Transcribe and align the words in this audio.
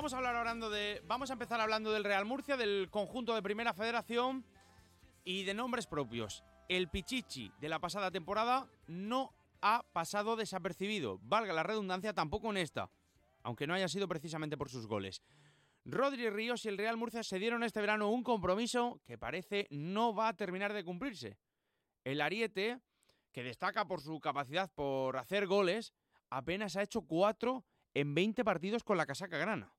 Vamos 0.00 0.14
a 0.14 0.16
hablar 0.16 0.36
hablando 0.36 0.70
de. 0.70 1.02
Vamos 1.04 1.28
a 1.28 1.34
empezar 1.34 1.60
hablando 1.60 1.92
del 1.92 2.04
Real 2.04 2.24
Murcia, 2.24 2.56
del 2.56 2.88
conjunto 2.90 3.34
de 3.34 3.42
Primera 3.42 3.74
Federación 3.74 4.46
y 5.24 5.44
de 5.44 5.52
nombres 5.52 5.86
propios. 5.86 6.42
El 6.70 6.88
Pichichi 6.88 7.52
de 7.60 7.68
la 7.68 7.80
pasada 7.80 8.10
temporada 8.10 8.66
no 8.86 9.34
ha 9.60 9.84
pasado 9.92 10.36
desapercibido, 10.36 11.18
valga 11.20 11.52
la 11.52 11.64
redundancia, 11.64 12.14
tampoco 12.14 12.48
en 12.48 12.56
esta, 12.56 12.90
aunque 13.42 13.66
no 13.66 13.74
haya 13.74 13.88
sido 13.88 14.08
precisamente 14.08 14.56
por 14.56 14.70
sus 14.70 14.86
goles. 14.86 15.20
Rodri 15.84 16.30
Ríos 16.30 16.64
y 16.64 16.70
el 16.70 16.78
Real 16.78 16.96
Murcia 16.96 17.22
se 17.22 17.38
dieron 17.38 17.62
este 17.62 17.82
verano 17.82 18.08
un 18.08 18.22
compromiso 18.22 19.02
que 19.04 19.18
parece 19.18 19.66
no 19.68 20.14
va 20.14 20.28
a 20.28 20.34
terminar 20.34 20.72
de 20.72 20.82
cumplirse. 20.82 21.36
El 22.04 22.22
Ariete, 22.22 22.80
que 23.32 23.42
destaca 23.42 23.86
por 23.86 24.00
su 24.00 24.18
capacidad 24.18 24.72
por 24.72 25.18
hacer 25.18 25.46
goles, 25.46 25.92
apenas 26.30 26.76
ha 26.76 26.82
hecho 26.82 27.02
cuatro 27.02 27.66
en 27.92 28.14
20 28.14 28.42
partidos 28.44 28.82
con 28.82 28.96
la 28.96 29.04
casaca 29.04 29.36
grana. 29.36 29.70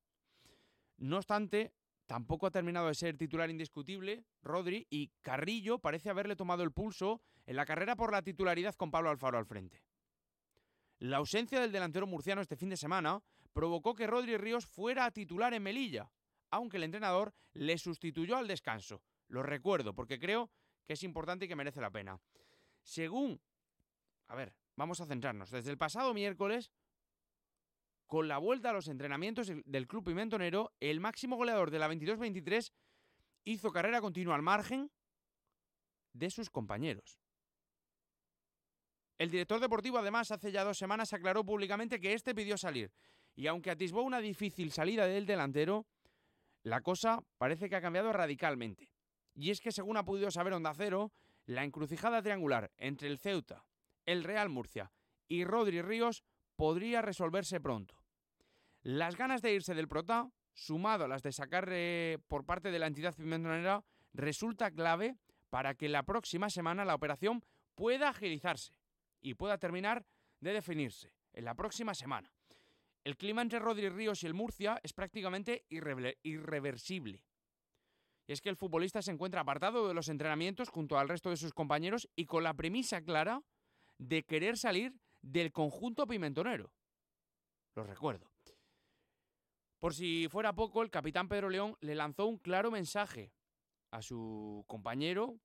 No 1.02 1.16
obstante, 1.16 1.74
tampoco 2.06 2.46
ha 2.46 2.52
terminado 2.52 2.86
de 2.86 2.94
ser 2.94 3.16
titular 3.18 3.50
indiscutible 3.50 4.24
Rodri 4.40 4.86
y 4.88 5.08
Carrillo 5.20 5.80
parece 5.80 6.10
haberle 6.10 6.36
tomado 6.36 6.62
el 6.62 6.70
pulso 6.70 7.20
en 7.44 7.56
la 7.56 7.66
carrera 7.66 7.96
por 7.96 8.12
la 8.12 8.22
titularidad 8.22 8.76
con 8.76 8.92
Pablo 8.92 9.10
Alfaro 9.10 9.36
al 9.36 9.44
frente. 9.44 9.82
La 11.00 11.16
ausencia 11.16 11.60
del 11.60 11.72
delantero 11.72 12.06
murciano 12.06 12.40
este 12.40 12.54
fin 12.54 12.68
de 12.68 12.76
semana 12.76 13.20
provocó 13.52 13.96
que 13.96 14.06
Rodri 14.06 14.36
Ríos 14.36 14.64
fuera 14.64 15.04
a 15.04 15.10
titular 15.10 15.52
en 15.54 15.64
Melilla, 15.64 16.08
aunque 16.52 16.76
el 16.76 16.84
entrenador 16.84 17.34
le 17.52 17.78
sustituyó 17.78 18.36
al 18.36 18.46
descanso. 18.46 19.02
Lo 19.26 19.42
recuerdo 19.42 19.96
porque 19.96 20.20
creo 20.20 20.52
que 20.86 20.92
es 20.92 21.02
importante 21.02 21.46
y 21.46 21.48
que 21.48 21.56
merece 21.56 21.80
la 21.80 21.90
pena. 21.90 22.20
Según... 22.84 23.40
A 24.28 24.36
ver, 24.36 24.54
vamos 24.76 25.00
a 25.00 25.06
centrarnos. 25.06 25.50
Desde 25.50 25.72
el 25.72 25.78
pasado 25.78 26.14
miércoles, 26.14 26.70
con 28.12 28.28
la 28.28 28.36
vuelta 28.36 28.68
a 28.68 28.72
los 28.74 28.88
entrenamientos 28.88 29.50
del 29.64 29.88
club 29.88 30.04
pimentonero, 30.04 30.70
el 30.80 31.00
máximo 31.00 31.36
goleador 31.36 31.70
de 31.70 31.78
la 31.78 31.88
22-23 31.88 32.70
hizo 33.44 33.72
carrera 33.72 34.02
continua 34.02 34.34
al 34.34 34.42
margen 34.42 34.90
de 36.12 36.28
sus 36.28 36.50
compañeros. 36.50 37.18
El 39.16 39.30
director 39.30 39.60
deportivo 39.60 39.96
además 39.96 40.30
hace 40.30 40.52
ya 40.52 40.62
dos 40.62 40.76
semanas 40.76 41.14
aclaró 41.14 41.42
públicamente 41.42 42.00
que 42.00 42.12
este 42.12 42.34
pidió 42.34 42.58
salir 42.58 42.92
y 43.34 43.46
aunque 43.46 43.70
atisbó 43.70 44.02
una 44.02 44.20
difícil 44.20 44.72
salida 44.72 45.06
del 45.06 45.24
delantero, 45.24 45.86
la 46.64 46.82
cosa 46.82 47.24
parece 47.38 47.70
que 47.70 47.76
ha 47.76 47.80
cambiado 47.80 48.12
radicalmente. 48.12 48.90
Y 49.32 49.52
es 49.52 49.62
que 49.62 49.72
según 49.72 49.96
ha 49.96 50.04
podido 50.04 50.30
saber 50.30 50.52
Onda 50.52 50.74
Cero, 50.74 51.12
la 51.46 51.64
encrucijada 51.64 52.20
triangular 52.20 52.72
entre 52.76 53.08
el 53.08 53.16
Ceuta, 53.16 53.64
el 54.04 54.22
Real 54.22 54.50
Murcia 54.50 54.92
y 55.28 55.46
Rodri 55.46 55.80
Ríos 55.80 56.22
podría 56.56 57.00
resolverse 57.00 57.58
pronto. 57.58 58.01
Las 58.82 59.16
ganas 59.16 59.42
de 59.42 59.54
irse 59.54 59.74
del 59.74 59.86
Prota, 59.86 60.28
sumado 60.54 61.04
a 61.04 61.08
las 61.08 61.22
de 61.22 61.30
sacar 61.30 61.68
eh, 61.70 62.18
por 62.26 62.44
parte 62.44 62.72
de 62.72 62.80
la 62.80 62.88
entidad 62.88 63.14
pimentonera, 63.14 63.84
resulta 64.12 64.72
clave 64.72 65.16
para 65.50 65.74
que 65.74 65.88
la 65.88 66.02
próxima 66.02 66.50
semana 66.50 66.84
la 66.84 66.96
operación 66.96 67.44
pueda 67.76 68.08
agilizarse 68.08 68.76
y 69.20 69.34
pueda 69.34 69.58
terminar 69.58 70.04
de 70.40 70.52
definirse 70.52 71.14
en 71.32 71.44
la 71.44 71.54
próxima 71.54 71.94
semana. 71.94 72.32
El 73.04 73.16
clima 73.16 73.42
entre 73.42 73.60
Rodri 73.60 73.88
Ríos 73.88 74.22
y 74.22 74.26
el 74.26 74.34
Murcia 74.34 74.80
es 74.82 74.92
prácticamente 74.92 75.64
irreversible. 75.68 77.24
Y 78.26 78.32
es 78.32 78.40
que 78.40 78.48
el 78.48 78.56
futbolista 78.56 79.02
se 79.02 79.12
encuentra 79.12 79.42
apartado 79.42 79.86
de 79.86 79.94
los 79.94 80.08
entrenamientos 80.08 80.68
junto 80.68 80.98
al 80.98 81.08
resto 81.08 81.30
de 81.30 81.36
sus 81.36 81.52
compañeros 81.52 82.08
y 82.16 82.26
con 82.26 82.42
la 82.42 82.54
premisa 82.54 83.02
clara 83.02 83.42
de 83.98 84.24
querer 84.24 84.56
salir 84.56 84.94
del 85.20 85.52
conjunto 85.52 86.06
pimentonero. 86.06 86.72
Lo 87.74 87.84
recuerdo. 87.84 88.31
Por 89.82 89.94
si 89.94 90.28
fuera 90.28 90.52
poco, 90.52 90.80
el 90.84 90.90
capitán 90.90 91.26
Pedro 91.26 91.50
León 91.50 91.76
le 91.80 91.96
lanzó 91.96 92.28
un 92.28 92.38
claro 92.38 92.70
mensaje 92.70 93.32
a 93.90 94.00
su 94.00 94.62
compañero. 94.68 95.40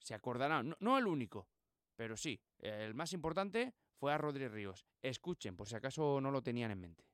Se 0.00 0.12
acordarán, 0.12 0.76
no, 0.80 0.98
el 0.98 1.06
único, 1.06 1.48
pero 1.96 2.14
sí, 2.14 2.38
el 2.58 2.92
más 2.92 3.14
importante 3.14 3.72
fue 3.94 4.12
a 4.12 4.18
Rodríguez 4.18 4.52
Ríos. 4.52 4.84
Escuchen, 5.00 5.56
por 5.56 5.66
si 5.66 5.76
acaso 5.76 6.20
no 6.20 6.30
lo 6.30 6.42
tenían 6.42 6.72
en 6.72 6.80
mente. 6.82 7.04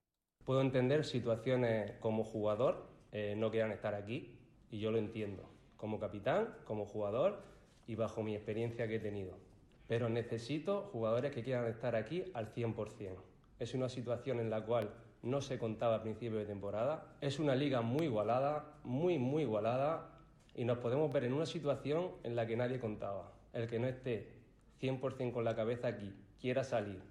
Puedo 0.45 0.61
entender 0.61 1.05
situaciones 1.05 1.93
como 2.01 2.25
jugador, 2.25 2.91
eh, 3.13 3.37
no 3.37 3.53
quieran 3.53 3.71
estar 3.71 3.95
aquí, 3.95 4.37
y 4.73 4.81
yo 4.81 4.91
lo 4.91 4.99
entiendo, 4.99 5.49
como 5.77 6.01
capitán, 6.01 6.57
como 6.65 6.85
jugador 6.85 7.45
y 7.87 7.95
bajo 7.95 8.25
mi 8.25 8.35
experiencia 8.35 8.89
que 8.89 8.97
he 8.97 8.99
tenido. 8.99 9.39
Pero 9.87 10.09
necesito 10.09 10.89
jugadores 10.91 11.31
que 11.31 11.45
quieran 11.45 11.69
estar 11.69 11.95
aquí 11.95 12.25
al 12.35 12.53
100%. 12.53 13.23
Es 13.61 13.73
una 13.73 13.89
situación 13.89 14.41
en 14.41 14.51
la 14.51 14.67
cual 14.67 14.93
no 15.23 15.41
se 15.41 15.59
contaba 15.59 15.97
a 15.97 16.03
principio 16.03 16.39
de 16.39 16.47
temporada. 16.47 17.17
Es 17.21 17.39
una 17.39 17.55
liga 17.55 17.83
muy 17.83 18.07
igualada, 18.07 18.75
muy, 18.85 19.19
muy 19.19 19.43
igualada, 19.43 20.11
y 20.55 20.65
nos 20.65 20.79
podemos 20.79 21.13
ver 21.13 21.25
en 21.25 21.33
una 21.33 21.47
situación 21.47 22.13
en 22.23 22.37
la 22.37 22.47
que 22.47 22.57
nadie 22.57 22.81
contaba. 22.81 23.33
El 23.53 23.69
que 23.69 23.79
no 23.79 23.87
esté 23.87 24.33
100% 24.81 25.33
con 25.33 25.45
la 25.45 25.55
cabeza 25.55 25.89
aquí, 25.89 26.15
quiera 26.41 26.65
salir 26.65 27.03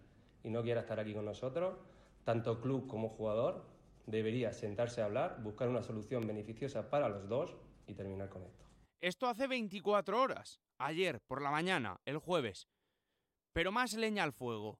y 0.43 0.49
no 0.49 0.63
quiera 0.63 0.81
estar 0.81 0.99
aquí 0.99 1.13
con 1.13 1.25
nosotros, 1.25 1.77
tanto 2.23 2.61
club 2.61 2.87
como 2.87 3.09
jugador, 3.09 3.65
debería 4.05 4.53
sentarse 4.53 5.01
a 5.01 5.05
hablar, 5.05 5.41
buscar 5.43 5.69
una 5.69 5.83
solución 5.83 6.25
beneficiosa 6.25 6.89
para 6.89 7.09
los 7.09 7.27
dos 7.29 7.55
y 7.87 7.93
terminar 7.93 8.29
con 8.29 8.43
esto. 8.43 8.65
Esto 9.01 9.27
hace 9.27 9.47
24 9.47 10.21
horas, 10.21 10.59
ayer 10.77 11.21
por 11.21 11.41
la 11.41 11.51
mañana, 11.51 12.01
el 12.05 12.17
jueves. 12.17 12.67
Pero 13.53 13.71
más 13.71 13.93
leña 13.93 14.23
al 14.23 14.33
fuego. 14.33 14.79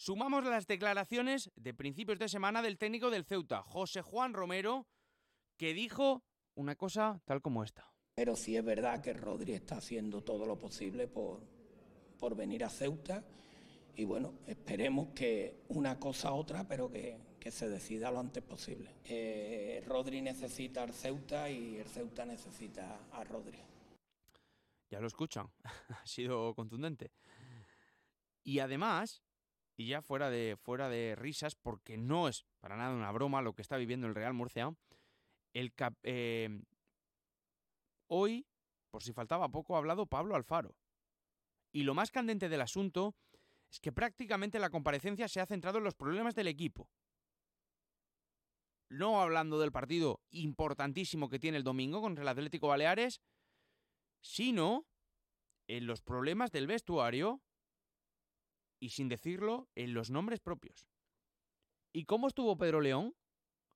Sumamos 0.00 0.44
las 0.44 0.68
declaraciones 0.68 1.50
de 1.56 1.74
principios 1.74 2.20
de 2.20 2.28
semana 2.28 2.62
del 2.62 2.78
técnico 2.78 3.10
del 3.10 3.24
Ceuta, 3.24 3.64
José 3.64 4.00
Juan 4.00 4.32
Romero, 4.32 4.86
que 5.56 5.74
dijo 5.74 6.22
una 6.54 6.76
cosa 6.76 7.20
tal 7.24 7.42
como 7.42 7.64
esta. 7.64 7.92
Pero 8.14 8.36
sí 8.36 8.56
es 8.56 8.64
verdad 8.64 9.02
que 9.02 9.12
Rodri 9.12 9.54
está 9.54 9.78
haciendo 9.78 10.22
todo 10.22 10.46
lo 10.46 10.56
posible 10.56 11.08
por, 11.08 11.40
por 12.16 12.36
venir 12.36 12.62
a 12.62 12.70
Ceuta 12.70 13.24
y 13.96 14.04
bueno, 14.04 14.34
esperemos 14.46 15.08
que 15.16 15.64
una 15.70 15.98
cosa 15.98 16.32
otra, 16.32 16.62
pero 16.68 16.88
que, 16.88 17.18
que 17.40 17.50
se 17.50 17.68
decida 17.68 18.12
lo 18.12 18.20
antes 18.20 18.44
posible. 18.44 19.00
Eh, 19.04 19.82
Rodri 19.84 20.22
necesita 20.22 20.84
al 20.84 20.94
Ceuta 20.94 21.50
y 21.50 21.76
el 21.76 21.88
Ceuta 21.88 22.24
necesita 22.24 23.00
a 23.10 23.24
Rodri. 23.24 23.58
Ya 24.90 25.00
lo 25.00 25.08
escuchan, 25.08 25.50
ha 25.88 26.06
sido 26.06 26.54
contundente. 26.54 27.10
Y 28.44 28.60
además, 28.60 29.24
y 29.78 29.86
ya 29.86 30.02
fuera 30.02 30.28
de, 30.28 30.56
fuera 30.60 30.88
de 30.88 31.14
risas, 31.16 31.54
porque 31.54 31.96
no 31.96 32.28
es 32.28 32.44
para 32.60 32.76
nada 32.76 32.94
una 32.94 33.12
broma 33.12 33.40
lo 33.40 33.54
que 33.54 33.62
está 33.62 33.76
viviendo 33.78 34.06
el 34.06 34.14
Real 34.14 34.34
Murcia, 34.34 34.74
eh, 35.54 36.62
hoy, 38.08 38.46
por 38.90 39.02
si 39.02 39.12
faltaba 39.12 39.48
poco, 39.48 39.74
ha 39.74 39.78
hablado 39.78 40.06
Pablo 40.06 40.34
Alfaro. 40.36 40.76
Y 41.72 41.84
lo 41.84 41.94
más 41.94 42.10
candente 42.10 42.48
del 42.48 42.60
asunto 42.60 43.14
es 43.70 43.80
que 43.80 43.92
prácticamente 43.92 44.58
la 44.58 44.70
comparecencia 44.70 45.28
se 45.28 45.40
ha 45.40 45.46
centrado 45.46 45.78
en 45.78 45.84
los 45.84 45.94
problemas 45.94 46.34
del 46.34 46.48
equipo 46.48 46.90
no 48.90 49.20
hablando 49.20 49.58
del 49.58 49.72
partido 49.72 50.20
importantísimo 50.30 51.28
que 51.28 51.38
tiene 51.38 51.58
el 51.58 51.64
domingo 51.64 52.00
contra 52.00 52.22
el 52.22 52.28
Atlético 52.28 52.68
Baleares, 52.68 53.20
sino 54.20 54.86
en 55.66 55.86
los 55.86 56.02
problemas 56.02 56.50
del 56.50 56.66
vestuario 56.66 57.42
y 58.80 58.90
sin 58.90 59.08
decirlo, 59.08 59.68
en 59.74 59.94
los 59.94 60.10
nombres 60.10 60.40
propios. 60.40 60.86
¿Y 61.92 62.04
cómo 62.04 62.28
estuvo 62.28 62.56
Pedro 62.56 62.80
León 62.80 63.14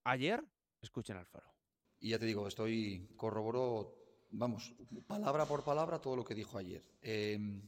ayer? 0.04 0.44
Escuchen 0.80 1.16
al 1.16 1.26
faro. 1.26 1.52
Y 2.00 2.10
ya 2.10 2.18
te 2.18 2.26
digo, 2.26 2.46
estoy 2.48 3.08
corroboro, 3.16 3.96
vamos, 4.30 4.74
palabra 5.06 5.46
por 5.46 5.64
palabra 5.64 6.00
todo 6.00 6.16
lo 6.16 6.24
que 6.24 6.34
dijo 6.34 6.58
ayer. 6.58 6.84
Em, 7.00 7.62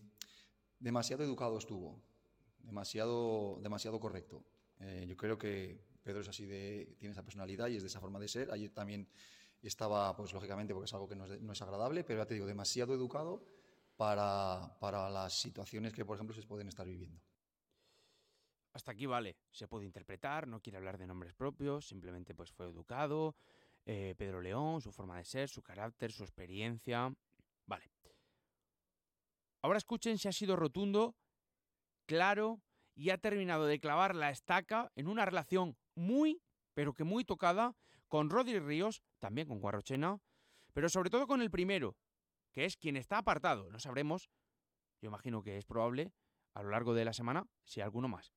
demasiado 0.79 1.23
educado 1.25 1.59
estuvo, 1.59 2.03
demasiado, 2.59 3.59
demasiado 3.63 4.01
correcto. 4.01 4.45
Eh, 4.81 5.07
yo 5.09 5.17
creo 5.17 5.39
que 5.39 5.81
Pedro 6.03 6.21
es 6.21 6.29
así 6.29 6.45
de, 6.47 6.97
tiene 6.99 7.13
esa 7.13 7.23
personalidad 7.23 7.69
y 7.69 7.77
es 7.77 7.83
de 7.83 7.89
esa 7.89 8.01
forma 8.01 8.19
de 8.19 8.29
ser. 8.29 8.51
Ayer 8.51 8.71
también 8.71 9.09
estaba, 9.63 10.15
pues 10.17 10.33
lógicamente, 10.33 10.75
porque 10.75 10.87
es 10.87 10.95
algo 10.95 11.09
que 11.09 11.17
no 11.17 11.53
es, 11.53 11.63
agradable, 11.63 12.05
pero 12.05 12.21
ya 12.21 12.27
te 12.27 12.35
digo, 12.35 12.47
demasiado 12.47 12.95
educado 12.95 13.47
para, 13.97 14.77
para 14.81 15.09
las 15.11 15.35
situaciones 15.35 15.93
que, 15.93 16.05
por 16.05 16.17
ejemplo, 16.17 16.35
se 16.35 16.43
pueden 16.43 16.69
estar 16.69 16.87
viviendo. 16.87 17.21
Hasta 18.73 18.93
aquí 18.93 19.07
vale, 19.07 19.37
se 19.53 19.69
puede 19.69 19.87
interpretar, 19.87 20.49
no 20.49 20.61
quiere 20.61 20.79
hablar 20.79 20.99
de 20.99 21.07
nombres 21.07 21.33
propios, 21.33 21.87
simplemente 21.87 22.35
pues 22.35 22.51
fue 22.51 22.67
educado, 22.67 23.37
eh, 23.87 24.15
Pedro 24.19 24.41
León, 24.41 24.81
su 24.81 24.91
forma 24.91 25.19
de 25.19 25.25
ser, 25.25 25.49
su 25.49 25.63
carácter, 25.63 26.11
su 26.11 26.25
experiencia. 26.25 27.15
Vale. 27.67 27.91
Ahora 29.63 29.79
escuchen 29.79 30.19
si 30.19 30.27
ha 30.27 30.33
sido 30.33 30.57
rotundo, 30.57 31.15
claro 32.07 32.61
y 32.95 33.11
ha 33.11 33.19
terminado 33.19 33.67
de 33.67 33.81
clavar 33.81 34.15
la 34.15 34.31
estaca 34.31 34.91
en 34.95 35.09
una 35.09 35.25
relación 35.25 35.77
muy, 35.95 36.43
pero 36.75 36.95
que 36.95 37.05
muy 37.05 37.25
tocada 37.25 37.77
con 38.09 38.31
Rodri 38.31 38.59
Ríos, 38.59 39.03
también 39.19 39.49
con 39.49 39.61
Guarrochena, 39.61 40.21
pero 40.73 40.89
sobre 40.89 41.11
todo 41.11 41.27
con 41.27 41.43
el 41.43 41.51
primero, 41.51 41.97
que 42.55 42.65
es 42.65 42.77
quien 42.77 42.97
está 42.97 43.19
apartado. 43.19 43.69
No 43.71 43.81
sabremos, 43.81 44.31
yo 45.03 45.09
imagino 45.09 45.43
que 45.43 45.59
es 45.59 45.67
probable, 45.67 46.13
a 46.55 46.63
lo 46.63 46.71
largo 46.71 46.95
de 46.95 47.05
la 47.05 47.13
semana, 47.13 47.47
si 47.65 47.81
alguno 47.81 48.09
más. 48.09 48.33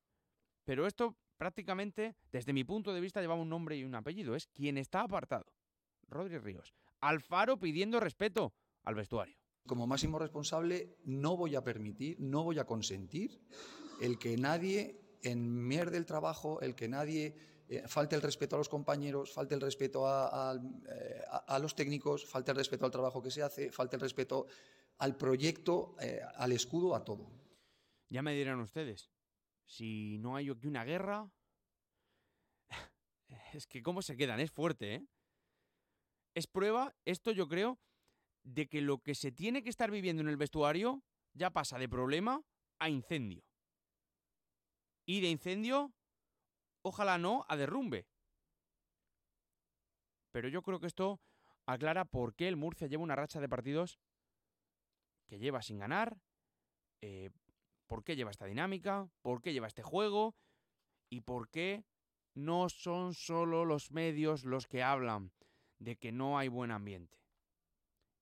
Pero 0.66 0.88
esto 0.88 1.16
prácticamente, 1.38 2.16
desde 2.32 2.52
mi 2.52 2.64
punto 2.64 2.94
de 2.94 3.00
vista, 3.00 3.22
llevaba 3.22 3.42
un 3.42 3.50
nombre 3.50 3.78
y 3.78 3.84
un 3.84 3.96
apellido. 3.96 4.36
Es 4.36 4.48
quien 4.48 4.78
está 4.78 5.02
apartado. 5.02 5.46
Rodri 6.10 6.40
Ríos. 6.40 6.74
Alfaro 7.00 7.60
pidiendo 7.60 8.00
respeto 8.00 8.54
al 8.84 8.96
vestuario. 8.96 9.38
Como 9.68 9.86
máximo 9.86 10.18
responsable, 10.18 10.98
no 11.04 11.38
voy 11.38 11.56
a 11.56 11.64
permitir, 11.64 12.18
no 12.20 12.44
voy 12.44 12.58
a 12.58 12.66
consentir 12.66 13.40
el 14.02 14.18
que 14.18 14.36
nadie 14.38 15.00
enmierde 15.22 15.98
el 15.98 16.06
trabajo, 16.06 16.62
el 16.62 16.74
que 16.74 16.88
nadie 16.88 17.36
eh, 17.70 17.88
falte 17.88 18.16
el 18.16 18.22
respeto 18.22 18.56
a 18.56 18.60
los 18.60 18.70
compañeros, 18.70 19.34
falte 19.34 19.56
el 19.56 19.62
respeto 19.62 20.08
a, 20.08 20.56
eh, 20.90 21.60
los 21.60 21.76
técnicos, 21.76 22.26
falte 22.26 22.52
el 22.52 22.58
respeto 22.58 22.86
al 22.86 22.92
trabajo 22.92 23.22
que 23.22 23.32
se 23.32 23.44
hace, 23.44 23.72
falte 23.72 23.98
el 23.98 24.02
respeto 24.02 24.48
al 25.00 25.18
proyecto, 25.18 25.96
eh, 26.00 26.22
al 26.36 26.54
escudo, 26.54 26.96
a 26.96 27.04
todo. 27.04 27.30
Ya 28.10 28.22
me 28.22 28.34
dirán 28.34 28.62
ustedes, 28.62 29.12
si 29.66 30.18
no 30.20 30.38
hay 30.38 30.50
aquí 30.50 30.68
una 30.68 30.86
guerra, 30.86 31.30
es 33.54 33.68
que 33.68 33.84
cómo 33.84 34.02
se 34.02 34.16
quedan, 34.16 34.40
es 34.40 34.52
fuerte, 34.52 34.96
¿eh? 34.96 35.08
Es 36.34 36.48
prueba, 36.48 36.96
esto 37.04 37.32
yo 37.32 37.48
creo, 37.48 37.80
de 38.44 38.70
que 38.70 38.80
lo 38.80 39.00
que 39.00 39.16
se 39.16 39.32
tiene 39.32 39.64
que 39.64 39.70
estar 39.70 39.92
viviendo 39.92 40.22
en 40.22 40.30
el 40.30 40.38
vestuario 40.38 41.04
ya 41.34 41.50
pasa 41.50 41.78
de 41.78 41.90
problema 41.90 42.42
a 42.80 42.90
incendio. 42.90 43.44
Y 45.06 45.22
de 45.22 45.30
incendio, 45.30 45.94
ojalá 46.88 47.18
no, 47.18 47.46
a 47.48 47.56
derrumbe. 47.56 48.08
Pero 50.32 50.50
yo 50.50 50.62
creo 50.62 50.80
que 50.80 50.88
esto 50.88 51.22
aclara 51.66 52.06
por 52.06 52.36
qué 52.36 52.48
el 52.48 52.56
Murcia 52.56 52.88
lleva 52.88 53.04
una 53.04 53.16
racha 53.16 53.40
de 53.40 53.50
partidos 53.50 54.00
que 55.28 55.40
lleva 55.40 55.62
sin 55.62 55.80
ganar, 55.80 56.18
eh, 57.02 57.30
por 57.88 58.04
qué 58.04 58.16
lleva 58.16 58.32
esta 58.32 58.46
dinámica, 58.46 59.10
por 59.22 59.42
qué 59.42 59.54
lleva 59.54 59.68
este 59.68 59.84
juego 59.84 60.36
y 61.10 61.22
por 61.22 61.50
qué 61.50 61.86
no 62.34 62.70
son 62.70 63.14
solo 63.14 63.66
los 63.66 63.92
medios 63.92 64.46
los 64.46 64.68
que 64.68 64.84
hablan 64.84 65.32
de 65.80 65.96
que 65.98 66.12
no 66.12 66.38
hay 66.38 66.48
buen 66.48 66.72
ambiente. 66.72 67.20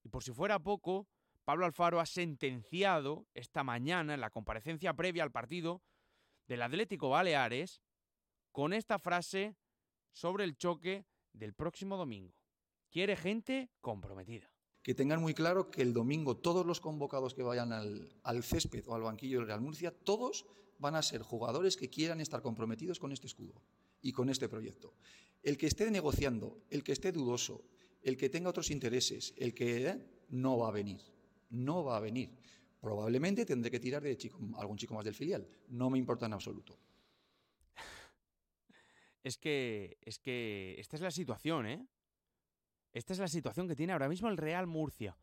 Y 0.03 0.09
por 0.09 0.23
si 0.23 0.31
fuera 0.31 0.59
poco, 0.59 1.07
Pablo 1.43 1.65
Alfaro 1.65 1.99
ha 1.99 2.05
sentenciado 2.05 3.27
esta 3.33 3.63
mañana 3.63 4.13
en 4.13 4.21
la 4.21 4.29
comparecencia 4.29 4.93
previa 4.93 5.23
al 5.23 5.31
partido 5.31 5.83
del 6.47 6.61
Atlético 6.61 7.09
Baleares 7.09 7.81
con 8.55 8.71
esta 8.71 8.99
frase 8.99 9.57
sobre 10.13 10.45
el 10.45 10.55
choque 10.55 11.05
del 11.33 11.53
próximo 11.53 11.97
domingo. 11.97 12.33
Quiere 12.89 13.17
gente 13.17 13.69
comprometida 13.81 14.49
que 14.81 14.95
tengan 14.95 15.19
muy 15.19 15.33
claro 15.33 15.69
que 15.71 15.81
el 15.81 15.91
domingo 15.93 16.37
todos 16.37 16.65
los 16.65 16.79
convocados 16.79 17.33
que 17.33 17.43
vayan 17.43 17.73
al, 17.73 18.43
césped 18.43 18.87
o 18.87 18.95
al 18.95 19.01
banquillo 19.01 19.39
del 19.39 19.47
Real 19.47 19.59
Murcia, 19.59 19.91
todos 19.91 20.45
van 20.77 20.95
a 20.95 21.01
ser 21.01 21.21
jugadores 21.21 21.75
que 21.75 21.89
quieran 21.89 22.21
estar 22.21 22.41
comprometidos 22.41 22.99
con 22.99 23.11
este 23.11 23.27
escudo 23.27 23.61
y 24.01 24.13
con 24.13 24.29
este 24.29 24.47
proyecto. 24.47 24.93
El 25.41 25.57
que 25.57 25.65
esté 25.65 25.89
negociando, 25.91 26.61
el 26.69 26.83
que 26.83 26.91
esté 26.93 27.11
dudoso, 27.11 27.63
el 28.03 28.15
que 28.15 28.29
tenga 28.29 28.51
otros 28.51 28.69
intereses, 28.69 29.33
el 29.37 29.53
que 29.55 29.87
eh, 29.87 30.05
no 30.29 30.59
va 30.59 30.67
a 30.69 30.71
venir, 30.71 31.01
no 31.49 31.83
va 31.83 31.97
a 31.97 31.99
venir. 31.99 32.29
Probablemente 32.79 33.43
tendré 33.43 33.71
que 33.71 33.79
tirar 33.79 34.03
de 34.03 34.17
algún 34.57 34.77
chico 34.77 34.93
más 34.93 35.03
del 35.03 35.15
filial. 35.15 35.45
No 35.69 35.89
me 35.89 35.97
importa 35.97 36.27
en 36.27 36.33
absoluto. 36.33 36.77
Es 39.25 39.39
que, 39.39 39.97
es 40.03 40.19
que 40.19 40.75
esta 40.77 40.97
es 40.97 41.01
la 41.01 41.09
situación, 41.09 41.65
¿eh? 41.65 41.87
Esta 42.93 43.11
es 43.11 43.17
la 43.17 43.27
situación 43.27 43.67
que 43.67 43.75
tiene 43.75 43.91
ahora 43.91 44.07
mismo 44.07 44.29
el 44.29 44.37
Real 44.37 44.67
Murcia, 44.67 45.17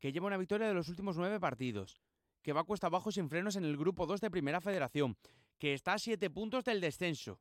que 0.00 0.10
lleva 0.10 0.26
una 0.26 0.36
victoria 0.36 0.66
de 0.66 0.74
los 0.74 0.88
últimos 0.88 1.16
nueve 1.16 1.38
partidos, 1.38 2.02
que 2.42 2.52
va 2.52 2.64
cuesta 2.64 2.88
abajo 2.88 3.12
sin 3.12 3.28
frenos 3.28 3.54
en 3.54 3.64
el 3.64 3.76
grupo 3.76 4.06
2 4.06 4.20
de 4.20 4.32
Primera 4.32 4.60
Federación, 4.60 5.16
que 5.60 5.74
está 5.74 5.92
a 5.92 5.98
siete 6.00 6.28
puntos 6.28 6.64
del 6.64 6.80
descenso 6.80 7.38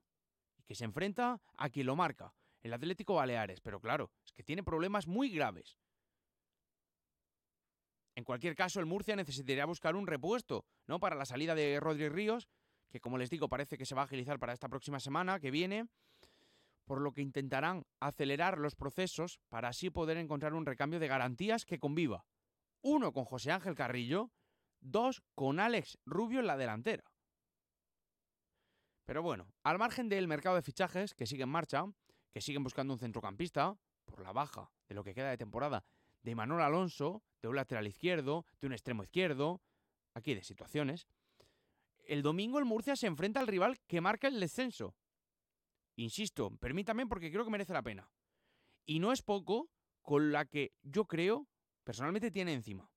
y 0.60 0.62
que 0.62 0.76
se 0.76 0.86
enfrenta 0.86 1.42
a 1.58 1.70
quien 1.72 1.88
lo 1.88 1.96
marca, 1.96 2.36
el 2.62 2.72
Atlético 2.72 3.16
Baleares. 3.16 3.60
Pero 3.60 3.82
claro, 3.82 4.12
es 4.24 4.32
que 4.32 4.44
tiene 4.44 4.62
problemas 4.62 5.08
muy 5.08 5.32
graves. 5.32 5.80
En 8.14 8.26
cualquier 8.26 8.56
caso, 8.56 8.80
el 8.80 8.86
Murcia 8.86 9.16
necesitaría 9.16 9.66
buscar 9.66 9.96
un 9.96 10.06
repuesto, 10.06 10.68
¿no? 10.86 11.00
Para 11.00 11.16
la 11.16 11.26
salida 11.26 11.56
de 11.56 11.80
Rodri 11.80 12.10
Ríos, 12.10 12.48
que 12.94 13.02
como 13.02 13.18
les 13.18 13.32
digo, 13.32 13.50
parece 13.50 13.76
que 13.76 13.88
se 13.88 13.96
va 13.96 14.02
a 14.02 14.06
agilizar 14.06 14.38
para 14.38 14.54
esta 14.54 14.70
próxima 14.70 15.00
semana 15.00 15.40
que 15.40 15.50
viene 15.50 15.88
por 16.86 17.02
lo 17.02 17.12
que 17.12 17.24
intentarán 17.24 17.88
acelerar 18.00 18.60
los 18.60 18.76
procesos 18.76 19.40
para 19.50 19.70
así 19.70 19.90
poder 19.90 20.18
encontrar 20.18 20.54
un 20.54 20.68
recambio 20.68 21.00
de 21.00 21.08
garantías 21.08 21.66
que 21.66 21.80
conviva. 21.80 22.28
Uno 22.84 23.12
con 23.12 23.26
José 23.26 23.52
Ángel 23.52 23.74
Carrillo, 23.74 24.30
dos 24.80 25.24
con 25.34 25.60
Alex 25.60 25.98
Rubio 26.06 26.40
en 26.42 26.46
la 26.46 26.56
delantera. 26.56 27.04
Pero 29.06 29.24
bueno, 29.24 29.52
al 29.64 29.80
margen 29.80 30.08
del 30.08 30.28
mercado 30.28 30.56
de 30.56 30.62
fichajes 30.62 31.16
que 31.16 31.26
sigue 31.26 31.44
en 31.44 31.50
marcha, 31.50 31.86
que 32.32 32.42
siguen 32.42 32.64
buscando 32.64 32.94
un 32.94 33.00
centrocampista, 33.00 33.76
por 34.06 34.22
la 34.22 34.34
baja 34.34 34.70
de 34.88 34.94
lo 34.94 35.04
que 35.04 35.16
queda 35.16 35.32
de 35.32 35.38
temporada, 35.38 35.84
de 36.22 36.36
Manuel 36.36 36.62
Alonso, 36.62 37.24
de 37.42 37.48
un 37.48 37.56
lateral 37.56 37.88
izquierdo, 37.88 38.46
de 38.62 38.68
un 38.68 38.74
extremo 38.74 39.02
izquierdo, 39.02 39.64
aquí 40.14 40.36
de 40.36 40.44
situaciones, 40.44 41.08
el 42.06 42.22
domingo 42.22 42.60
el 42.60 42.66
Murcia 42.66 42.96
se 42.96 43.08
enfrenta 43.08 43.40
al 43.40 43.48
rival 43.48 43.80
que 43.88 44.02
marca 44.02 44.28
el 44.28 44.40
descenso, 44.40 44.96
Insisto, 45.96 46.50
permítame 46.58 47.06
porque 47.06 47.32
creo 47.32 47.46
que 47.46 47.52
merece 47.52 47.74
la 47.74 47.84
pena. 47.84 48.10
Y 48.86 49.00
no 49.00 49.12
es 49.12 49.22
poco 49.22 49.70
con 50.02 50.32
la 50.32 50.46
que 50.46 50.74
yo 50.82 51.06
creo, 51.06 51.48
personalmente, 51.84 52.32
tiene 52.32 52.54
encima. 52.54 52.90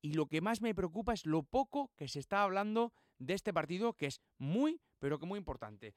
Y 0.00 0.14
lo 0.14 0.26
que 0.26 0.40
más 0.40 0.60
me 0.60 0.74
preocupa 0.74 1.12
es 1.12 1.26
lo 1.26 1.42
poco 1.42 1.92
que 1.96 2.08
se 2.08 2.18
está 2.18 2.42
hablando 2.42 2.92
de 3.18 3.34
este 3.34 3.52
partido, 3.52 3.94
que 3.94 4.06
es 4.06 4.20
muy, 4.38 4.80
pero 4.98 5.18
que 5.18 5.26
muy 5.26 5.38
importante. 5.38 5.94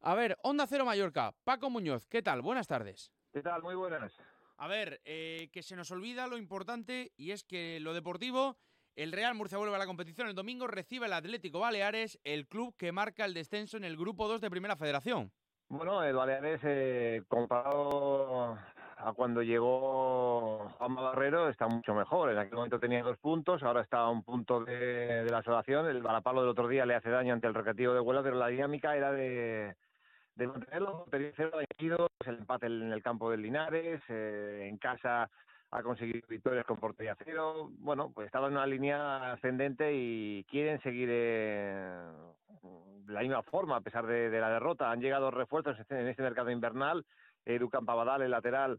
A 0.00 0.14
ver, 0.14 0.36
Onda 0.42 0.66
Cero 0.66 0.84
Mallorca, 0.84 1.34
Paco 1.44 1.70
Muñoz, 1.70 2.06
¿qué 2.06 2.22
tal? 2.22 2.42
Buenas 2.42 2.66
tardes. 2.66 3.12
¿Qué 3.32 3.42
tal? 3.42 3.62
Muy 3.62 3.74
buenas. 3.74 4.18
A 4.56 4.66
ver, 4.66 5.00
eh, 5.04 5.48
que 5.52 5.62
se 5.62 5.76
nos 5.76 5.90
olvida 5.90 6.26
lo 6.26 6.36
importante 6.36 7.12
y 7.16 7.30
es 7.30 7.44
que 7.44 7.78
lo 7.80 7.94
deportivo 7.94 8.58
el 8.96 9.12
Real 9.12 9.34
Murcia 9.34 9.58
vuelve 9.58 9.74
a 9.76 9.78
la 9.78 9.86
competición 9.86 10.28
el 10.28 10.34
domingo, 10.34 10.66
recibe 10.66 11.06
el 11.06 11.12
Atlético 11.12 11.60
Baleares, 11.60 12.18
el 12.24 12.46
club 12.46 12.74
que 12.76 12.92
marca 12.92 13.24
el 13.24 13.34
descenso 13.34 13.76
en 13.76 13.84
el 13.84 13.96
grupo 13.96 14.28
2 14.28 14.40
de 14.40 14.50
Primera 14.50 14.76
Federación. 14.76 15.32
Bueno, 15.68 16.02
el 16.02 16.14
Baleares, 16.14 16.60
eh, 16.64 17.22
comparado 17.28 18.58
a 18.98 19.12
cuando 19.14 19.42
llegó 19.42 20.68
Juan 20.76 20.94
Barrero, 20.94 21.48
está 21.48 21.66
mucho 21.66 21.94
mejor. 21.94 22.30
En 22.30 22.38
aquel 22.38 22.56
momento 22.56 22.78
tenía 22.78 23.02
dos 23.02 23.16
puntos, 23.18 23.62
ahora 23.62 23.80
está 23.80 24.00
a 24.00 24.10
un 24.10 24.22
punto 24.22 24.64
de, 24.64 25.24
la 25.30 25.42
salvación. 25.42 25.86
El 25.86 26.02
balapalo 26.02 26.42
del 26.42 26.50
otro 26.50 26.68
día 26.68 26.84
le 26.84 26.94
hace 26.94 27.08
daño 27.08 27.32
ante 27.32 27.46
el 27.46 27.54
recreativo 27.54 27.94
de 27.94 28.00
Huelva, 28.00 28.22
pero 28.22 28.36
la 28.36 28.48
dinámica 28.48 28.94
era 28.94 29.12
de, 29.12 29.74
de 30.34 30.46
mantenerlo, 30.46 31.06
cero 31.10 32.08
el 32.26 32.38
empate 32.38 32.66
en 32.66 32.92
el 32.92 33.02
campo 33.02 33.30
del 33.30 33.42
Linares, 33.42 34.02
eh, 34.08 34.68
en 34.68 34.76
casa 34.76 35.30
ha 35.72 35.82
conseguido 35.82 36.20
victorias 36.28 36.66
con 36.66 36.76
portería 36.76 37.16
cero. 37.24 37.70
Bueno, 37.78 38.12
pues 38.14 38.26
estaba 38.26 38.48
en 38.48 38.52
una 38.52 38.66
línea 38.66 39.32
ascendente 39.32 39.90
y 39.94 40.44
quieren 40.44 40.80
seguir 40.82 41.08
eh, 41.10 42.04
de 43.06 43.12
la 43.12 43.20
misma 43.20 43.42
forma 43.42 43.76
a 43.76 43.80
pesar 43.80 44.06
de, 44.06 44.30
la 44.38 44.50
derrota. 44.50 44.90
Han 44.90 45.00
llegado 45.00 45.30
refuerzos 45.30 45.76
en 45.88 46.08
este 46.08 46.22
mercado 46.22 46.50
invernal. 46.50 47.04
Edu 47.44 47.70
Campabadal, 47.70 48.22
el 48.22 48.30
lateral, 48.30 48.78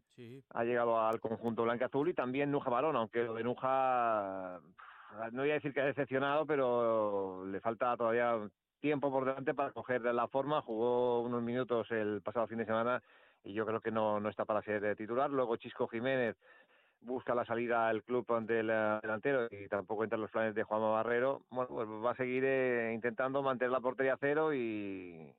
ha 0.51 0.63
llegado 0.63 1.01
al 1.01 1.19
conjunto 1.19 1.63
blanca-azul 1.63 2.07
y 2.07 2.13
también 2.13 2.50
Nuja 2.50 2.69
Barón, 2.69 2.95
aunque 2.95 3.23
lo 3.23 3.33
de 3.33 3.43
Nuja 3.43 4.62
no 5.31 5.41
voy 5.41 5.51
a 5.51 5.55
decir 5.55 5.73
que 5.73 5.81
ha 5.81 5.85
decepcionado, 5.85 6.45
pero 6.45 7.43
le 7.45 7.59
falta 7.59 7.97
todavía 7.97 8.39
tiempo 8.79 9.12
por 9.12 9.25
delante 9.25 9.53
para 9.53 9.71
coger 9.71 10.01
la 10.01 10.27
forma. 10.27 10.62
Jugó 10.62 11.21
unos 11.23 11.41
minutos 11.41 11.91
el 11.91 12.21
pasado 12.21 12.47
fin 12.47 12.59
de 12.59 12.65
semana 12.65 13.01
y 13.43 13.53
yo 13.53 13.65
creo 13.65 13.81
que 13.81 13.91
no, 13.91 14.19
no 14.19 14.29
está 14.29 14.45
para 14.45 14.62
ser 14.62 14.95
titular. 14.95 15.29
Luego 15.29 15.57
Chisco 15.57 15.88
Jiménez 15.88 16.38
busca 17.03 17.36
la 17.36 17.45
salida 17.45 17.88
al 17.88 18.03
club 18.03 18.25
del 18.45 18.67
delantero 18.67 19.48
y 19.51 19.67
tampoco 19.67 20.03
entra 20.03 20.15
en 20.15 20.22
los 20.22 20.31
planes 20.31 20.55
de 20.55 20.63
Juanma 20.63 20.89
Barrero, 20.89 21.43
bueno, 21.50 21.69
pues 21.69 21.88
va 21.88 22.12
a 22.12 22.15
seguir 22.15 22.43
eh, 22.45 22.93
intentando 22.93 23.41
mantener 23.41 23.72
la 23.72 23.79
portería 23.79 24.17
cero 24.19 24.53
y 24.53 25.33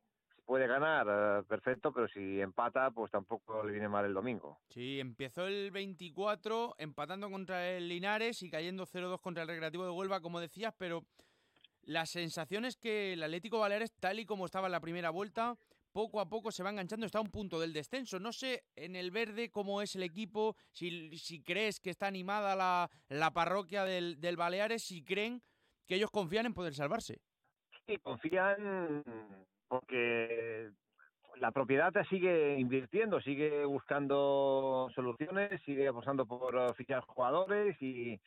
puede 0.44 0.66
ganar, 0.66 1.06
eh, 1.09 1.44
perfecto, 1.49 1.92
pero 1.92 2.09
si 2.09 2.40
empata, 2.40 2.90
pues 2.90 3.11
tampoco 3.11 3.64
le 3.64 3.73
viene 3.73 3.88
mal 3.88 4.04
el 4.04 4.14
domingo. 4.14 4.59
Sí, 4.68 5.00
empezó 5.00 5.47
el 5.47 5.71
24 5.71 6.75
empatando 6.78 7.30
contra 7.30 7.68
el 7.71 7.88
Linares 7.88 8.42
y 8.42 8.50
cayendo 8.50 8.87
0-2 8.87 9.21
contra 9.21 9.42
el 9.42 9.49
Recreativo 9.49 9.85
de 9.85 9.90
Huelva, 9.90 10.21
como 10.21 10.40
decías, 10.40 10.75
pero 10.78 11.04
la 11.83 12.06
sensación 12.06 12.64
es 12.64 12.76
que 12.76 13.14
el 13.14 13.23
Atlético 13.23 13.59
Baleares, 13.59 13.92
tal 13.99 14.18
y 14.18 14.26
como 14.26 14.47
estaba 14.47 14.68
en 14.68 14.73
la 14.73 14.80
primera 14.80 15.11
vuelta, 15.11 15.56
poco 15.94 16.20
a 16.20 16.28
poco 16.28 16.50
se 16.50 16.64
va 16.64 16.70
enganchando, 16.70 17.06
está 17.06 17.18
a 17.18 17.22
un 17.22 17.30
punto 17.30 17.60
del 17.60 17.72
descenso. 17.72 18.18
No 18.18 18.32
sé 18.32 18.64
en 18.74 18.96
el 18.96 19.12
verde 19.12 19.50
cómo 19.50 19.80
es 19.80 19.94
el 19.94 20.02
equipo, 20.02 20.56
si, 20.72 21.42
crees 21.44 21.78
que 21.78 21.90
está 21.90 22.08
animada 22.08 22.56
la, 23.08 23.30
parroquia 23.30 23.84
del, 23.84 24.20
del, 24.20 24.36
Baleares, 24.36 24.82
si 24.82 25.04
creen 25.04 25.40
que 25.86 25.94
ellos 25.94 26.10
confían 26.10 26.46
en 26.46 26.54
poder 26.54 26.74
salvarse. 26.74 27.20
Sí, 27.86 27.96
confían 27.98 29.04
porque 29.68 30.70
la 31.36 31.52
propiedad 31.52 31.92
sigue 32.10 32.58
invirtiendo, 32.58 33.20
sigue 33.20 33.64
buscando 33.64 34.90
soluciones, 34.96 35.62
sigue 35.62 35.86
apostando 35.86 36.26
por 36.26 36.74
fichar 36.74 37.02
jugadores 37.02 37.80
y, 37.80 38.20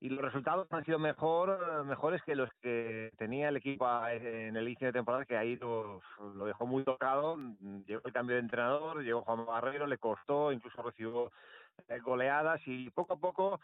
y 0.00 0.10
los 0.10 0.20
resultados 0.20 0.68
han 0.72 0.84
sido 0.84 0.98
mejor 0.98 1.84
mejores 1.84 2.22
que 2.22 2.36
los 2.36 2.50
que 2.62 3.10
tenía 3.18 3.48
el 3.48 3.56
equipo 3.56 3.86
en 4.06 4.56
el 4.56 4.68
inicio 4.68 4.86
de 4.86 4.92
temporada 4.92 5.24
que 5.24 5.36
ahí 5.36 5.56
lo, 5.56 6.00
lo 6.34 6.44
dejó 6.46 6.66
muy 6.66 6.84
tocado. 6.84 7.36
Llegó 7.86 8.02
el 8.04 8.12
cambio 8.12 8.36
de 8.36 8.42
entrenador 8.42 9.02
llegó 9.02 9.22
Juan 9.22 9.44
Barrero 9.44 9.86
le 9.86 9.98
costó 9.98 10.52
incluso 10.52 10.82
recibió 10.82 11.32
eh, 11.88 11.98
goleadas 11.98 12.60
y 12.66 12.90
poco 12.90 13.14
a 13.14 13.16
poco 13.16 13.60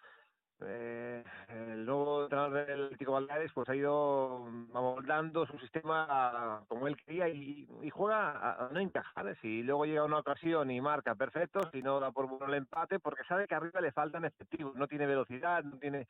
eh, 0.60 1.24
el 1.48 1.84
nuevo 1.84 2.22
entrenador 2.22 2.66
del 2.66 2.84
Atlético 2.84 3.12
Baleares 3.12 3.52
pues 3.52 3.68
ha 3.68 3.74
ido 3.74 4.46
amoldando 4.72 5.46
su 5.46 5.58
sistema 5.58 6.64
como 6.68 6.86
él 6.86 6.96
quería 6.96 7.28
y, 7.28 7.66
juega 7.90 8.66
a, 8.66 8.68
no 8.70 8.80
encajar. 8.80 9.36
Si 9.40 9.62
luego 9.62 9.84
llega 9.84 10.04
una 10.04 10.18
ocasión 10.18 10.70
y 10.70 10.80
marca 10.80 11.14
perfecto, 11.14 11.60
si 11.72 11.82
no 11.82 12.00
da 12.00 12.12
por 12.12 12.28
bueno 12.28 12.46
el 12.46 12.54
empate, 12.54 12.98
porque 13.00 13.24
sabe 13.24 13.46
que 13.46 13.54
arriba 13.54 13.80
le 13.80 13.92
faltan 13.92 14.24
efectivos, 14.24 14.74
no 14.76 14.86
tiene 14.86 15.06
velocidad, 15.06 15.64
no 15.64 15.78
tiene... 15.78 16.06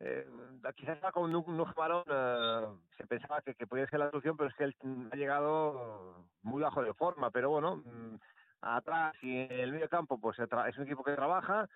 Eh, 0.00 0.26
quizás 0.74 0.98
con 1.12 1.32
un, 1.32 1.44
un 1.46 1.60
eh, 1.60 2.66
se 2.96 3.06
pensaba 3.06 3.40
que, 3.40 3.54
que, 3.54 3.68
podía 3.68 3.86
ser 3.86 4.00
la 4.00 4.10
solución, 4.10 4.36
pero 4.36 4.50
es 4.50 4.56
que 4.56 4.64
él 4.64 4.76
ha 5.12 5.16
llegado 5.16 6.26
muy 6.42 6.60
bajo 6.62 6.82
de 6.82 6.92
forma. 6.94 7.30
Pero 7.30 7.50
bueno, 7.50 7.76
mm, 7.76 8.16
atrás 8.62 9.14
y 9.22 9.40
en 9.40 9.52
el 9.52 9.72
medio 9.72 9.88
campo, 9.88 10.18
pues 10.18 10.38
es 10.38 10.78
un 10.78 10.84
equipo 10.84 11.04
que 11.04 11.14
trabaja, 11.14 11.68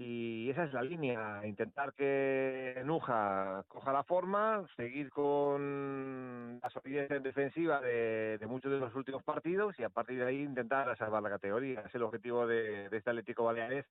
y 0.00 0.48
esa 0.48 0.62
es 0.62 0.72
la 0.72 0.82
línea, 0.82 1.40
intentar 1.44 1.92
que 1.92 2.80
Nuja 2.84 3.64
coja 3.66 3.92
la 3.92 4.04
forma, 4.04 4.64
seguir 4.76 5.10
con 5.10 6.60
la 6.62 6.70
solidez 6.70 7.20
defensiva 7.20 7.80
de, 7.80 8.38
muchos 8.46 8.70
de 8.70 8.78
los 8.78 8.94
últimos 8.94 9.24
partidos 9.24 9.76
y 9.80 9.82
a 9.82 9.88
partir 9.88 10.20
de 10.20 10.26
ahí 10.26 10.40
intentar 10.40 10.96
salvar 10.96 11.24
la 11.24 11.30
categoría. 11.30 11.80
Es 11.80 11.92
el 11.96 12.04
objetivo 12.04 12.46
de, 12.46 12.86
este 12.92 13.10
Atlético 13.10 13.42
Baleares. 13.42 13.86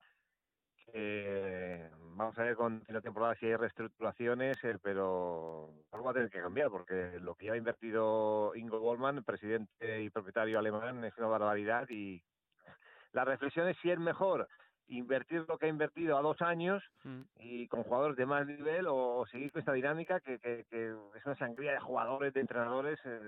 vamos 2.16 2.40
a 2.40 2.44
ver 2.44 2.56
con 2.56 2.86
la 2.88 3.02
temporada 3.02 3.36
si 3.36 3.48
hay 3.48 3.58
reestructuraciones, 3.58 4.64
eh, 4.64 4.78
pero 4.82 5.74
algo 5.92 6.06
va 6.06 6.12
a 6.12 6.14
tener 6.14 6.30
que 6.30 6.40
cambiar 6.40 6.70
porque 6.70 7.20
lo 7.20 7.36
que 7.36 7.48
ya 7.48 7.52
ha 7.52 7.58
invertido 7.58 8.56
Ingo 8.56 8.80
Goldman, 8.80 9.26
presidente 9.26 10.02
y 10.02 10.10
propietario 10.10 10.58
alemán, 10.58 11.04
es 11.04 11.18
una 11.18 11.28
barbaridad 11.28 11.90
y 11.90 12.24
la 13.12 13.26
reflexión 13.26 13.68
es 13.68 13.76
si 13.80 13.92
es 13.92 14.00
mejor 14.00 14.48
invertir 14.90 15.46
lo 15.48 15.58
que 15.58 15.66
ha 15.66 15.70
invertido 15.70 16.18
a 16.18 16.22
dos 16.22 16.42
años 16.42 16.84
mm. 17.04 17.22
y 17.40 17.68
con 17.68 17.84
jugadores 17.84 18.18
de 18.18 18.26
más 18.26 18.46
nivel 18.46 18.88
o, 18.88 19.26
seguir 19.32 19.52
con 19.52 19.60
esta 19.60 19.74
dinámica 19.74 20.20
que, 20.20 20.40
es 20.72 21.26
una 21.26 21.36
sangría 21.36 21.74
de 21.74 21.80
jugadores, 21.80 22.34
de 22.34 22.42
entrenadores 22.42 23.00
eh, 23.06 23.20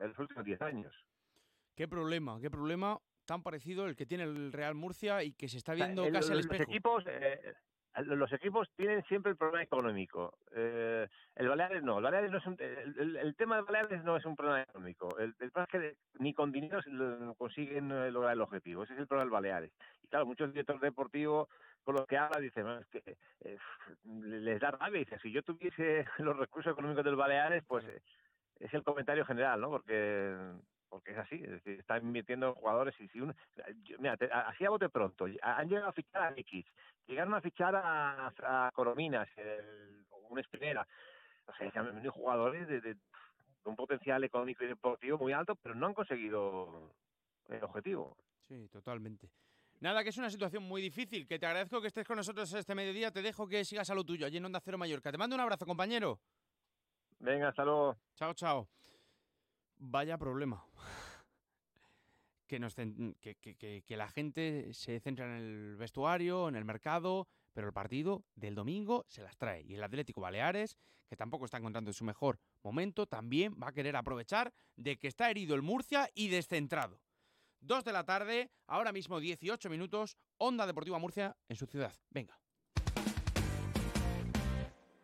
en 0.00 0.08
los 0.08 0.18
últimos 0.18 0.44
diez 0.44 0.60
años. 0.62 0.94
Qué 1.76 1.86
problema, 1.86 2.40
qué 2.40 2.50
problema 2.50 2.98
tan 3.24 3.42
parecido 3.42 3.86
el 3.86 3.94
que 3.94 4.06
tiene 4.06 4.24
el 4.24 4.52
Real 4.52 4.74
Murcia 4.74 5.22
y 5.22 5.32
que 5.32 5.48
se 5.48 5.58
está 5.58 5.74
viendo 5.74 6.10
casi 6.10 6.32
al 6.32 6.40
espejo. 6.40 6.62
Los 6.62 6.68
equipos, 6.68 7.04
eh, 7.06 7.54
los 8.04 8.32
equipos 8.32 8.68
tienen 8.76 9.02
siempre 9.04 9.30
el 9.30 9.36
problema 9.36 9.62
económico. 9.62 10.38
Eh, 10.54 11.06
el 11.36 11.48
Baleares 11.48 11.82
no. 11.82 11.98
El, 11.98 12.04
Baleares 12.04 12.30
no 12.30 12.38
es 12.38 12.46
el, 12.46 13.34
tema 13.36 13.56
de 13.56 13.62
Baleares 13.62 14.04
no 14.04 14.16
es 14.16 14.24
un 14.24 14.36
problema 14.36 14.62
económico. 14.62 15.18
El, 15.18 15.34
problema 15.34 15.64
es 15.64 15.68
que 15.68 15.96
ni 16.18 16.34
con 16.34 16.52
dinero 16.52 16.80
consiguen 17.36 17.90
eh, 17.90 18.10
lograr 18.10 18.32
el 18.32 18.40
objetivo. 18.40 18.82
Ese 18.82 18.94
es 18.94 19.00
el 19.00 19.06
problema 19.06 19.24
del 19.24 19.32
Baleares. 19.32 19.72
Y 20.02 20.08
claro, 20.08 20.26
muchos 20.26 20.52
directores 20.52 20.82
deportivos 20.82 21.48
con 21.82 21.94
los 21.94 22.06
que 22.06 22.18
hablan 22.18 22.42
dicen, 22.42 22.66
es 22.68 22.86
que 22.88 23.16
eh, 23.40 23.58
les 24.04 24.60
da 24.60 24.72
rabia. 24.72 25.00
Dicen, 25.00 25.18
si 25.20 25.32
yo 25.32 25.42
tuviese 25.42 26.04
los 26.18 26.36
recursos 26.36 26.72
económicos 26.72 27.04
del 27.04 27.16
Baleares, 27.16 27.64
pues 27.66 27.84
es 28.60 28.74
el 28.74 28.82
comentario 28.82 29.24
general, 29.24 29.60
¿no? 29.60 29.70
Porque 29.70 30.36
porque 30.88 31.12
es 31.12 31.18
así, 31.18 31.36
es 31.36 31.50
decir, 31.50 31.80
están 31.80 32.02
invirtiendo 32.02 32.48
en 32.48 32.54
jugadores 32.54 32.94
y 33.00 33.08
si 33.08 33.20
uno, 33.20 33.34
mira, 33.98 34.16
así 34.46 34.64
a 34.64 34.70
bote 34.70 34.88
pronto, 34.88 35.26
han 35.42 35.68
llegado 35.68 35.88
a 35.88 35.92
fichar 35.92 36.22
a 36.22 36.34
X, 36.36 36.66
llegaron 37.06 37.34
a 37.34 37.40
fichar 37.40 37.74
a, 37.76 38.32
a 38.42 38.70
Corominas, 38.72 39.28
el, 39.36 40.04
una 40.30 40.40
espinera, 40.40 40.86
o 41.46 41.54
sea, 41.54 41.70
se 41.70 41.78
han 41.78 41.86
venido 41.86 42.12
jugadores 42.12 42.68
de, 42.68 42.96
un 43.64 43.76
potencial 43.76 44.24
económico 44.24 44.64
y 44.64 44.68
deportivo 44.68 45.18
muy 45.18 45.32
alto, 45.32 45.54
pero 45.56 45.74
no 45.74 45.86
han 45.86 45.94
conseguido 45.94 46.94
el 47.48 47.62
objetivo. 47.62 48.16
Sí, 48.46 48.66
totalmente. 48.68 49.30
Nada, 49.80 50.02
que 50.02 50.08
es 50.08 50.16
una 50.16 50.30
situación 50.30 50.62
muy 50.62 50.80
difícil, 50.80 51.26
que 51.26 51.38
te 51.38 51.46
agradezco 51.46 51.80
que 51.80 51.88
estés 51.88 52.06
con 52.06 52.16
nosotros 52.16 52.52
este 52.52 52.74
mediodía, 52.74 53.12
te 53.12 53.22
dejo 53.22 53.46
que 53.46 53.64
sigas 53.64 53.90
a 53.90 53.94
lo 53.94 54.04
tuyo, 54.04 54.26
allí 54.26 54.38
en 54.38 54.44
Onda 54.44 54.60
Cero 54.60 54.78
Mallorca. 54.78 55.12
Te 55.12 55.18
mando 55.18 55.36
un 55.36 55.40
abrazo, 55.40 55.66
compañero. 55.66 56.18
Venga, 57.20 57.48
hasta 57.48 57.64
luego. 57.64 57.96
Chao, 58.14 58.32
chao. 58.34 58.68
Vaya 59.78 60.18
problema. 60.18 60.64
Que, 62.48 62.58
nos, 62.58 62.74
que, 62.74 63.36
que, 63.40 63.84
que, 63.86 63.96
la 63.96 64.08
gente 64.08 64.72
se 64.72 64.98
centra 64.98 65.26
en 65.26 65.42
el 65.42 65.76
vestuario, 65.76 66.48
en 66.48 66.56
el 66.56 66.64
mercado, 66.64 67.28
pero 67.52 67.68
el 67.68 67.72
partido 67.72 68.24
del 68.34 68.54
domingo 68.54 69.04
se 69.06 69.22
las 69.22 69.36
trae. 69.36 69.62
Y 69.62 69.74
el 69.74 69.84
Atlético 69.84 70.20
Baleares, 70.20 70.76
que 71.06 71.16
tampoco 71.16 71.44
está 71.44 71.58
encontrando 71.58 71.92
su 71.92 72.04
mejor 72.04 72.40
momento, 72.62 73.06
también 73.06 73.54
va 73.62 73.68
a 73.68 73.72
querer 73.72 73.94
aprovechar 73.94 74.52
de 74.76 74.98
que 74.98 75.06
está 75.06 75.30
herido 75.30 75.54
el 75.54 75.62
Murcia 75.62 76.10
y 76.14 76.28
descentrado. 76.28 77.00
Dos 77.60 77.84
de 77.84 77.92
la 77.92 78.04
tarde, 78.04 78.50
ahora 78.66 78.92
mismo 78.92 79.20
18 79.20 79.68
minutos, 79.70 80.16
Onda 80.38 80.66
Deportiva 80.66 80.98
Murcia 80.98 81.36
en 81.48 81.56
su 81.56 81.66
ciudad. 81.66 81.94
Venga. 82.10 82.40